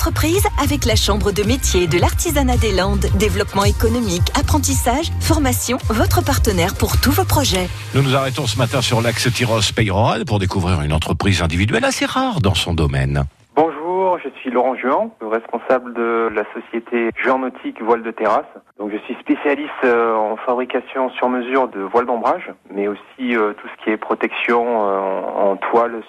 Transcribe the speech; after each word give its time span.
entreprise 0.00 0.46
avec 0.58 0.86
la 0.86 0.96
Chambre 0.96 1.30
de 1.30 1.42
métier 1.42 1.86
de 1.86 1.98
l'artisanat 1.98 2.56
des 2.56 2.72
Landes. 2.72 3.04
Développement 3.18 3.64
économique, 3.64 4.22
apprentissage, 4.32 5.10
formation, 5.20 5.76
votre 5.90 6.24
partenaire 6.24 6.72
pour 6.74 6.98
tous 6.98 7.10
vos 7.10 7.26
projets. 7.26 7.68
Nous 7.94 8.00
nous 8.00 8.16
arrêtons 8.16 8.46
ce 8.46 8.56
matin 8.56 8.80
sur 8.80 9.02
l'axe 9.02 9.30
Tyros 9.30 9.60
Peyroral 9.76 10.24
pour 10.24 10.38
découvrir 10.38 10.80
une 10.80 10.94
entreprise 10.94 11.42
individuelle 11.42 11.84
assez 11.84 12.06
rare 12.06 12.40
dans 12.40 12.54
son 12.54 12.72
domaine. 12.72 13.24
Bonjour, 13.54 14.18
je 14.24 14.30
suis 14.40 14.50
Laurent 14.50 14.74
Juan, 14.74 15.10
responsable 15.20 15.92
de 15.92 16.30
la 16.34 16.44
société 16.54 17.10
Juan 17.22 17.42
Nautique 17.42 17.82
Voile 17.82 18.02
de 18.02 18.10
Terrasse. 18.10 18.46
Donc 18.78 18.90
je 18.92 18.96
suis 19.04 19.14
spécialiste 19.20 19.70
euh, 19.84 20.14
en 20.14 20.36
fabrication 20.36 21.10
sur 21.10 21.28
mesure 21.28 21.68
de 21.68 21.80
voiles 21.80 22.06
d'ombrage, 22.06 22.50
mais 22.72 22.88
aussi 22.88 23.36
euh, 23.36 23.52
tout 23.52 23.68
ce 23.68 23.84
qui 23.84 23.90
est 23.90 23.98
protection 23.98 24.64
euh, 24.64 25.20
en 25.36 25.49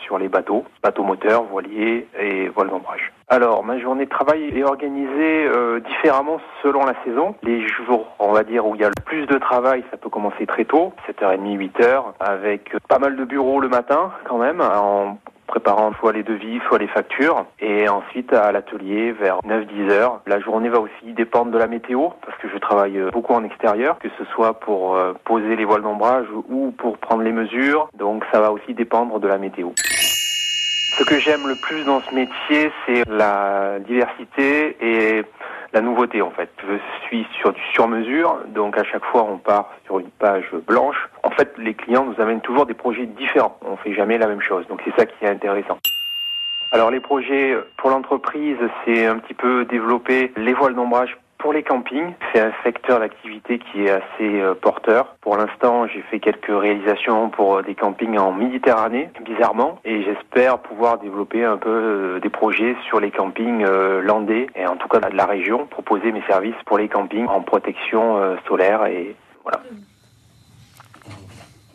sur 0.04 0.18
les 0.18 0.28
bateaux, 0.28 0.66
bateaux 0.84 1.04
moteurs, 1.04 1.44
voiliers 1.44 2.08
et 2.20 2.50
voiles 2.50 2.70
d'ombrage. 2.70 3.12
Alors 3.28 3.64
ma 3.64 3.80
journée 3.80 4.06
de 4.06 4.10
travail 4.10 4.50
est 4.58 4.64
organisée 4.64 5.48
différemment 5.86 6.42
selon 6.62 6.86
la 6.86 6.96
saison. 7.06 7.36
Les 7.44 7.66
jours, 7.68 8.08
on 8.20 8.34
va 8.34 8.44
dire, 8.44 8.66
où 8.66 8.76
il 8.76 8.82
y 8.82 8.84
a 8.84 8.90
le 8.90 9.04
plus 9.06 9.26
de 9.28 9.38
travail, 9.38 9.84
ça 9.92 9.98
peut 9.98 10.10
commencer 10.10 10.46
très 10.46 10.66
tôt, 10.66 10.94
7h30, 11.08 11.58
8h, 11.58 12.04
avec 12.20 12.76
pas 12.90 13.00
mal 13.00 13.16
de 13.16 13.24
bureaux 13.24 13.60
le 13.60 13.70
matin 13.70 14.12
quand 14.26 14.38
même, 14.38 14.62
préparant 15.52 15.92
soit 16.00 16.14
les 16.14 16.24
devis, 16.24 16.60
soit 16.68 16.80
les 16.80 16.88
factures. 16.88 17.46
Et 17.60 17.90
ensuite 17.90 18.32
à 18.32 18.52
l'atelier 18.54 19.12
vers 19.12 19.40
9-10 19.40 19.90
heures. 19.92 20.22
La 20.26 20.40
journée 20.40 20.70
va 20.70 20.80
aussi 20.80 21.14
dépendre 21.14 21.52
de 21.52 21.58
la 21.58 21.68
météo 21.68 22.08
parce 22.26 22.38
que 22.38 22.48
je 22.48 22.58
travaille 22.58 22.98
beaucoup 23.12 23.34
en 23.34 23.44
extérieur, 23.44 24.00
que 24.00 24.08
ce 24.18 24.24
soit 24.34 24.60
pour 24.62 24.96
euh, 24.96 25.14
poser 25.26 25.58
les 25.58 25.66
voiles 25.66 25.82
d'ombrage 25.82 26.26
ou 26.50 26.72
pour 26.72 26.98
prendre 26.98 27.24
les 27.24 27.34
mesures. 27.34 27.90
Donc 27.98 28.24
ça 28.32 28.40
va 28.40 28.54
aussi 28.54 28.74
dépendre 28.74 29.20
de 29.20 29.28
la 29.28 29.38
météo. 29.38 29.72
Ce 29.76 31.04
que 31.04 31.20
j'aime 31.20 31.48
le 31.48 31.56
plus 31.62 31.84
dans 31.84 32.00
ce 32.00 32.16
métier, 32.16 32.72
c'est 32.86 33.04
la 33.10 33.80
diversité 33.80 34.78
et 34.80 35.24
la 35.74 35.82
nouveauté 35.82 36.22
en 36.22 36.32
fait. 36.32 36.50
Je 36.68 36.78
suis 37.08 37.26
sur 37.40 37.54
du 37.54 37.62
sur-mesure, 37.74 38.40
donc 38.50 38.78
à 38.78 38.84
chaque 38.84 39.06
fois 39.06 39.24
on 39.24 39.38
part 39.38 39.70
sur 39.86 40.00
une 40.00 40.10
page 40.12 40.50
blanche. 40.68 41.10
Fait, 41.42 41.54
les 41.58 41.74
clients 41.74 42.06
nous 42.06 42.22
amènent 42.22 42.42
toujours 42.42 42.68
des 42.68 42.76
projets 42.76 43.08
différents. 43.08 43.58
On 43.66 43.76
fait 43.76 43.94
jamais 43.94 44.20
la 44.20 44.28
même 44.28 44.42
chose, 44.42 44.68
donc 44.68 44.80
c'est 44.86 44.96
ça 44.96 45.08
qui 45.08 45.26
est 45.26 45.28
intéressant. 45.28 45.80
Alors 46.72 46.92
les 46.92 47.00
projets 47.00 47.58
pour 47.78 47.90
l'entreprise, 47.90 48.58
c'est 48.86 49.08
un 49.08 49.18
petit 49.18 49.34
peu 49.34 49.66
développer 49.66 50.32
les 50.38 50.54
voiles 50.54 50.76
d'ombrage 50.76 51.18
pour 51.40 51.54
les 51.54 51.64
campings, 51.64 52.14
c'est 52.32 52.40
un 52.40 52.52
secteur 52.64 53.00
d'activité 53.00 53.58
qui 53.58 53.86
est 53.86 53.90
assez 53.90 54.42
euh, 54.42 54.54
porteur. 54.54 55.16
Pour 55.22 55.36
l'instant, 55.38 55.88
j'ai 55.88 56.04
fait 56.04 56.20
quelques 56.20 56.46
réalisations 56.46 57.30
pour 57.30 57.58
euh, 57.58 57.64
des 57.64 57.74
campings 57.74 58.16
en 58.20 58.32
Méditerranée, 58.32 59.10
bizarrement, 59.26 59.80
et 59.84 60.04
j'espère 60.04 60.60
pouvoir 60.60 61.00
développer 61.00 61.44
un 61.44 61.58
peu 61.58 61.70
euh, 61.70 62.20
des 62.20 62.30
projets 62.30 62.76
sur 62.86 63.00
les 63.00 63.10
campings 63.10 63.66
landais, 63.66 64.46
et 64.56 64.68
en 64.68 64.76
tout 64.76 64.88
cas 64.88 65.00
de 65.00 65.18
la 65.18 65.26
région, 65.26 65.66
proposer 65.66 66.12
mes 66.12 66.22
services 66.28 66.62
pour 66.68 66.78
les 66.78 66.90
campings 66.90 67.26
en 67.26 67.42
protection 67.42 68.38
solaire 68.48 68.86
et 68.86 69.16
voilà. 69.42 69.62